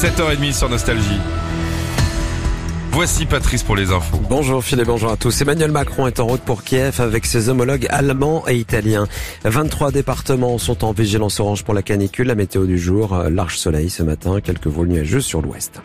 7h30 0.00 0.54
sur 0.54 0.70
Nostalgie. 0.70 1.20
Voici 2.90 3.26
Patrice 3.26 3.62
pour 3.62 3.76
les 3.76 3.92
infos. 3.92 4.18
Bonjour 4.30 4.64
Philippe, 4.64 4.86
bonjour 4.86 5.12
à 5.12 5.18
tous. 5.18 5.42
Emmanuel 5.42 5.70
Macron 5.72 6.06
est 6.06 6.20
en 6.20 6.26
route 6.26 6.40
pour 6.40 6.64
Kiev 6.64 7.02
avec 7.02 7.26
ses 7.26 7.50
homologues 7.50 7.86
allemands 7.90 8.48
et 8.48 8.56
italiens. 8.56 9.06
23 9.44 9.92
départements 9.92 10.56
sont 10.56 10.86
en 10.86 10.92
vigilance 10.92 11.38
orange 11.38 11.64
pour 11.64 11.74
la 11.74 11.82
canicule. 11.82 12.28
La 12.28 12.34
météo 12.34 12.64
du 12.64 12.78
jour, 12.78 13.24
large 13.28 13.58
soleil 13.58 13.90
ce 13.90 14.02
matin, 14.02 14.40
quelques 14.40 14.68
vols 14.68 14.88
nuageux 14.88 15.20
sur 15.20 15.42
l'ouest. 15.42 15.82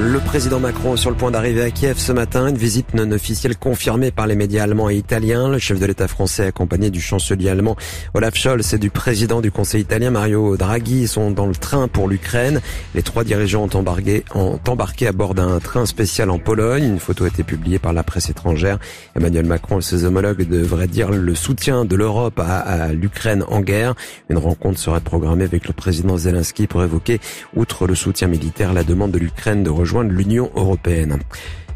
Le 0.00 0.20
président 0.20 0.60
Macron 0.60 0.94
est 0.94 0.98
sur 0.98 1.10
le 1.10 1.16
point 1.16 1.32
d'arriver 1.32 1.60
à 1.60 1.72
Kiev 1.72 1.98
ce 1.98 2.12
matin, 2.12 2.46
une 2.46 2.56
visite 2.56 2.94
non 2.94 3.10
officielle 3.10 3.56
confirmée 3.56 4.12
par 4.12 4.28
les 4.28 4.36
médias 4.36 4.62
allemands 4.62 4.88
et 4.88 4.94
italiens. 4.94 5.48
Le 5.48 5.58
chef 5.58 5.80
de 5.80 5.86
l'État 5.86 6.06
français 6.06 6.46
accompagné 6.46 6.90
du 6.90 7.00
chancelier 7.00 7.48
allemand 7.48 7.76
Olaf 8.14 8.36
Scholz 8.36 8.74
et 8.74 8.78
du 8.78 8.90
président 8.90 9.40
du 9.40 9.50
Conseil 9.50 9.80
italien 9.80 10.12
Mario 10.12 10.56
Draghi 10.56 11.08
sont 11.08 11.32
dans 11.32 11.46
le 11.46 11.56
train 11.56 11.88
pour 11.88 12.06
l'Ukraine. 12.06 12.60
Les 12.94 13.02
trois 13.02 13.24
dirigeants 13.24 13.64
ont 13.64 13.76
embarqué, 13.76 14.24
ont 14.36 14.60
à 14.64 15.12
bord 15.12 15.34
d'un 15.34 15.58
train 15.58 15.84
spécial 15.84 16.30
en 16.30 16.38
Pologne. 16.38 16.84
Une 16.84 17.00
photo 17.00 17.24
a 17.24 17.28
été 17.28 17.42
publiée 17.42 17.80
par 17.80 17.92
la 17.92 18.04
presse 18.04 18.30
étrangère. 18.30 18.78
Emmanuel 19.16 19.46
Macron 19.46 19.80
et 19.80 19.82
ses 19.82 20.04
homologues 20.04 20.48
devraient 20.48 20.86
dire 20.86 21.10
le 21.10 21.34
soutien 21.34 21.84
de 21.84 21.96
l'Europe 21.96 22.38
à, 22.38 22.58
à 22.58 22.92
l'Ukraine 22.92 23.44
en 23.48 23.60
guerre. 23.62 23.96
Une 24.30 24.38
rencontre 24.38 24.78
serait 24.78 25.00
programmée 25.00 25.44
avec 25.44 25.66
le 25.66 25.72
président 25.72 26.16
Zelensky 26.16 26.68
pour 26.68 26.84
évoquer, 26.84 27.18
outre 27.56 27.88
le 27.88 27.96
soutien 27.96 28.28
militaire, 28.28 28.72
la 28.72 28.84
demande 28.84 29.10
de 29.10 29.18
l'Ukraine 29.18 29.64
de 29.64 29.70
rejoindre 29.70 29.87
rejoindre 29.88 30.12
l'Union 30.12 30.50
européenne. 30.54 31.18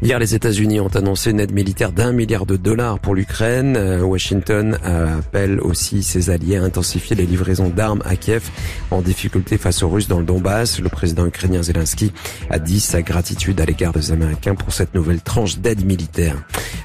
Hier, 0.03 0.19
les 0.19 0.35
États-Unis 0.35 0.81
ont 0.81 0.93
annoncé 0.97 1.31
une 1.31 1.39
aide 1.39 1.53
militaire 1.53 1.93
d'un 1.93 2.11
milliard 2.11 2.45
de 2.45 2.57
dollars 2.57 2.99
pour 2.99 3.15
l'Ukraine. 3.15 3.77
Euh, 3.77 4.01
Washington 4.01 4.77
appelle 4.83 5.61
aussi 5.61 6.03
ses 6.03 6.29
alliés 6.29 6.57
à 6.57 6.63
intensifier 6.63 7.15
les 7.15 7.25
livraisons 7.25 7.69
d'armes 7.69 8.01
à 8.03 8.17
Kiev 8.17 8.49
en 8.91 9.01
difficulté 9.01 9.57
face 9.57 9.81
aux 9.81 9.87
Russes 9.87 10.09
dans 10.09 10.19
le 10.19 10.25
Donbass. 10.25 10.81
Le 10.81 10.89
président 10.89 11.25
ukrainien 11.25 11.63
Zelensky 11.63 12.11
a 12.49 12.59
dit 12.59 12.81
sa 12.81 13.01
gratitude 13.01 13.61
à 13.61 13.65
l'égard 13.65 13.93
des 13.93 14.11
Américains 14.11 14.55
pour 14.55 14.73
cette 14.73 14.93
nouvelle 14.93 15.21
tranche 15.21 15.59
d'aide 15.59 15.85
militaire. 15.85 16.35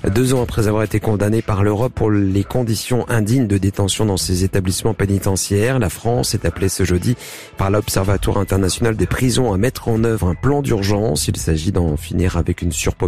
Deux 0.09 0.33
ans 0.33 0.43
après 0.45 0.69
avoir 0.69 0.84
été 0.84 1.00
condamné 1.00 1.43
par 1.43 1.65
l'Europe 1.65 1.95
pour 1.97 2.12
les 2.12 2.45
conditions 2.45 3.05
indignes 3.09 3.48
de 3.48 3.59
détention 3.59 4.06
dans 4.06 4.17
ses 4.17 4.45
établissements 4.45 4.95
pénitentiaires, 4.95 5.81
la 5.81 5.91
France 5.91 6.34
est 6.34 6.45
appelée 6.45 6.69
ce 6.69 6.84
jeudi 6.84 7.17
par 7.56 7.69
l'Observatoire 7.73 8.39
international 8.39 8.95
des 8.95 9.06
prisons 9.06 9.53
à 9.53 9.59
mettre 9.59 9.89
en 9.89 10.05
œuvre 10.05 10.28
un 10.28 10.37
plan 10.37 10.62
d'urgence. 10.62 11.27
Il 11.27 11.37
s'agit 11.37 11.73
d'en 11.73 11.97
finir 11.97 12.37
avec 12.37 12.62
une 12.62 12.71
surpopulation 12.71 13.08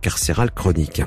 carcérale 0.00 0.50
chronique. 0.50 1.02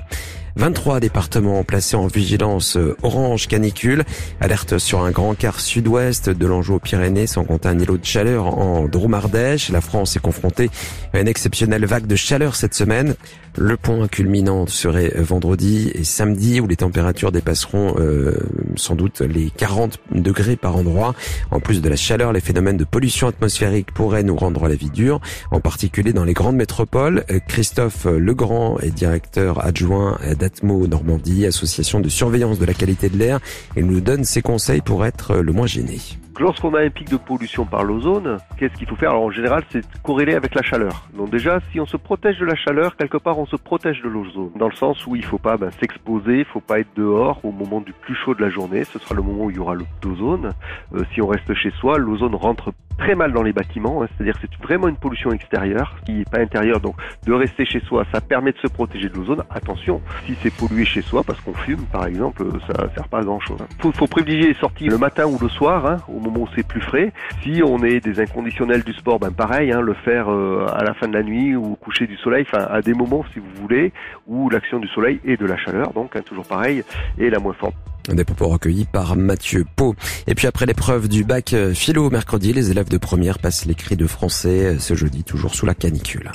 23 0.56 1.00
départements 1.00 1.64
placés 1.64 1.96
en 1.96 2.08
vigilance 2.08 2.78
euh, 2.78 2.96
orange 3.02 3.48
canicule. 3.48 4.04
Alerte 4.40 4.78
sur 4.78 5.02
un 5.02 5.12
grand 5.12 5.34
quart 5.34 5.60
sud-ouest 5.60 6.30
de 6.30 6.46
l'Anjou 6.46 6.76
aux 6.76 6.80
Pyrénées, 6.80 7.28
sans 7.28 7.44
compter 7.44 7.70
un 7.70 7.80
îlot 7.80 7.98
de 7.98 8.06
chaleur 8.06 8.46
en 8.46 8.88
Drôme-Ardèche. 8.88 9.70
La 9.70 9.82
France 9.82 10.16
est 10.16 10.20
confrontée 10.20 10.70
à 11.14 11.20
une 11.20 11.28
exceptionnelle 11.28 11.86
vague 11.86 12.06
de 12.06 12.16
chaleur 12.16 12.56
cette 12.56 12.76
semaine. 12.76 13.16
Le 13.58 13.78
point 13.78 14.08
culminant 14.08 14.66
serait 14.66 15.14
vendredi 15.16 15.92
et 15.94 16.04
samedi 16.04 16.60
où 16.60 16.68
les 16.68 16.76
températures 16.76 17.32
dépasseront 17.32 17.96
euh, 18.00 18.36
sans 18.76 18.96
doute 18.96 19.22
les 19.22 19.52
40 19.52 20.00
degrés 20.12 20.56
par 20.56 20.76
endroit. 20.76 21.14
En 21.52 21.60
plus 21.60 21.82
de 21.82 21.88
la 21.88 21.96
chaleur, 21.96 22.34
les 22.34 22.40
phénomènes 22.40 22.78
de 22.78 22.84
pollution 22.84 23.28
atmosphérique 23.28 23.94
pourraient 23.94 24.24
nous 24.24 24.36
rendre 24.36 24.68
la 24.68 24.76
vie 24.76 24.90
dure, 24.90 25.22
en 25.52 25.60
particulier 25.60 26.14
dans 26.14 26.24
les 26.24 26.34
grandes 26.34 26.56
métropoles. 26.56 27.26
Euh, 27.30 27.40
Christophe 27.48 28.06
Legrand 28.06 28.80
est 28.80 28.92
directeur 28.92 29.64
adjoint 29.64 30.18
d'Atmo 30.40 30.88
Normandie, 30.88 31.46
association 31.46 32.00
de 32.00 32.10
surveillance 32.10 32.58
de 32.58 32.66
la 32.66 32.74
qualité 32.74 33.10
de 33.10 33.18
l'air, 33.18 33.40
et 33.76 33.84
nous 33.84 34.02
donne 34.02 34.24
ses 34.24 34.42
conseils 34.42 34.82
pour 34.82 35.06
être 35.06 35.36
le 35.36 35.52
moins 35.52 35.68
gêné. 35.68 36.00
Lorsqu'on 36.40 36.74
a 36.74 36.82
un 36.82 36.90
pic 36.90 37.10
de 37.10 37.18
pollution 37.18 37.66
par 37.66 37.84
l'ozone, 37.84 38.38
qu'est-ce 38.58 38.74
qu'il 38.74 38.88
faut 38.88 38.96
faire? 38.96 39.12
Alors 39.12 39.24
en 39.24 39.32
général, 39.32 39.64
c'est 39.70 39.84
corrélé 40.02 40.34
avec 40.34 40.56
la 40.56 40.64
chaleur. 40.64 41.08
Donc 41.16 41.30
déjà, 41.30 41.60
si 41.72 41.80
on 41.80 41.86
se 41.86 41.96
protège 41.96 42.40
de 42.40 42.46
la 42.46 42.56
chaleur, 42.56 42.96
quelque 42.96 43.18
part, 43.18 43.38
on 43.38 43.46
se 43.46 43.56
protège 43.56 44.02
de 44.02 44.10
l'ozone. 44.10 44.52
Dans 44.56 44.68
le 44.68 44.76
sens 44.76 45.06
où 45.06 45.16
il 45.16 45.24
faut 45.24 45.38
pas 45.38 45.58
ben, 45.58 45.70
s'exposer, 45.80 46.40
il 46.40 46.46
faut 46.46 46.60
pas 46.60 46.80
être 46.80 46.90
dehors 46.96 47.40
au 47.46 47.52
moment 47.52 47.82
du 47.82 47.94
plus 47.94 48.16
chaud 48.16 48.34
de 48.34 48.42
la 48.42 48.50
journée. 48.50 48.84
Ce 48.84 48.98
sera 48.98 49.14
le 49.14 49.22
moment 49.22 49.46
où 49.46 49.52
il 49.52 49.58
y 49.58 49.60
aura 49.60 49.76
l'ozone. 50.04 50.54
Euh, 50.96 51.04
si 51.14 51.22
on 51.22 51.28
reste 51.28 51.54
chez 51.54 51.72
soi, 51.80 52.00
l'ozone 52.00 52.34
rentre 52.34 52.74
très 52.98 53.16
mal 53.16 53.34
dans 53.34 53.44
les 53.44 53.54
bâtiments. 53.54 54.04
Hein. 54.04 54.08
C'est-à-dire 54.16 54.36
c'est 54.42 54.50
vraiment 54.64 54.88
une 54.88 54.98
pollution 54.98 55.32
extérieure 55.32 55.96
qui 56.06 56.14
n'est 56.14 56.26
pas 56.26 56.40
intérieure. 56.40 56.80
Donc 56.80 56.96
de 57.26 57.34
rester 57.34 57.66
chez 57.66 57.80
soi, 57.82 58.06
ça 58.12 58.22
permet 58.22 58.52
de 58.52 58.58
se 58.58 58.68
protéger 58.68 59.10
de 59.10 59.16
l'ozone. 59.16 59.44
Attention, 59.50 60.02
si 60.26 60.36
c'est 60.42 60.54
pollué 60.54 60.86
chez 60.86 61.02
soi 61.02 61.24
parce 61.24 61.40
qu'on 61.42 61.54
fume, 61.54 61.86
par 61.92 62.06
exemple, 62.06 62.44
ça 62.68 62.90
sert 62.96 63.08
pas 63.08 63.20
à 63.20 63.24
grand-chose. 63.24 63.60
Il 63.72 63.82
faut, 63.82 63.92
faut, 63.92 64.08
privilégier 64.08 64.50
les 64.50 64.60
sorties 64.60 64.88
le 64.88 64.98
matin 64.98 65.26
ou 65.26 65.38
le 65.42 65.50
soir, 65.50 65.86
hein, 65.86 65.98
au 66.08 66.20
moment 66.20 66.42
où 66.42 66.48
c'est 66.56 66.68
plus 66.68 66.82
frais. 66.82 67.12
Si 67.42 67.62
on 67.66 67.84
est 67.84 68.00
des 68.00 68.20
inconditionnels 68.20 68.84
du 68.84 68.94
sport, 68.94 69.20
ben 69.20 69.32
pareil, 69.32 69.72
hein, 69.72 69.82
le 69.82 69.94
faire 69.94 70.32
euh, 70.32 70.66
à 70.74 70.84
la 70.84 70.94
fin 70.94 71.08
de 71.08 71.14
la 71.14 71.24
nuit 71.24 71.56
ou 71.56 71.74
au 71.74 71.76
coucher 71.76 72.08
du 72.08 72.18
soleil, 72.18 72.46
enfin 72.48 72.66
à 72.70 72.82
des 72.82 72.94
moments 72.94 73.24
si 73.34 73.40
vous 73.40 73.62
voulez, 73.62 73.92
où 74.28 74.50
l'action 74.50 74.80
du 74.80 74.88
soleil 74.88 75.20
et 75.26 75.38
de 75.38 75.46
la 75.46 75.58
chaleur, 75.58 75.94
donc 75.94 76.16
hein, 76.16 76.22
toujours 76.26 76.46
pareil, 76.46 76.84
est 77.20 77.30
la 77.30 77.40
moins 77.40 77.54
forte. 77.54 77.76
Des 78.10 78.26
propos 78.26 78.50
recueillis 78.50 78.86
par 78.86 79.16
Mathieu 79.16 79.66
Pau. 79.76 79.96
Et 80.28 80.36
puis 80.36 80.48
après 80.48 80.66
l'épreuve 80.66 81.08
du 81.08 81.24
bac 81.24 81.54
euh, 81.54 81.74
philo 81.74 82.10
mercredi, 82.10 82.52
les 82.52 82.70
élèves 82.70 82.90
de 82.90 82.98
première 82.98 83.40
passent 83.40 83.66
l'écrit 83.66 83.96
de 83.96 84.08
français 84.08 84.66
euh, 84.66 84.80
ce 84.80 84.94
jeudi, 84.94 85.24
toujours 85.24 85.56
sous 85.56 85.66
la 85.66 85.74
canicule. 85.74 86.32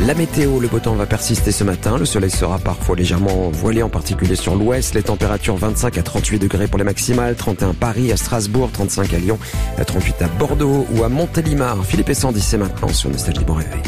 La 0.00 0.14
météo, 0.14 0.60
le 0.60 0.68
beau 0.68 0.80
temps 0.80 0.94
va 0.94 1.06
persister 1.06 1.52
ce 1.52 1.64
matin. 1.64 1.98
Le 1.98 2.04
soleil 2.04 2.30
sera 2.30 2.58
parfois 2.58 2.96
légèrement 2.96 3.50
voilé, 3.50 3.82
en 3.82 3.88
particulier 3.88 4.36
sur 4.36 4.54
l'ouest. 4.56 4.94
Les 4.94 5.02
températures 5.02 5.56
25 5.56 5.98
à 5.98 6.02
38 6.02 6.38
degrés 6.38 6.66
pour 6.66 6.78
les 6.78 6.84
maximales, 6.84 7.36
31 7.36 7.70
à 7.70 7.74
Paris, 7.74 8.10
à 8.10 8.16
Strasbourg, 8.16 8.70
35 8.72 9.14
à 9.14 9.18
Lyon, 9.18 9.38
38 9.86 10.22
à 10.22 10.28
Bordeaux 10.28 10.86
ou 10.94 11.04
à 11.04 11.08
Montélimar. 11.08 11.84
Philippe 11.86 12.08
et 12.08 12.14
Sandy, 12.14 12.40
c'est 12.40 12.58
maintenant 12.58 12.88
sur 12.88 13.08
Nostalgie 13.08 13.44
Bon 13.44 13.54
Réveil. 13.54 13.80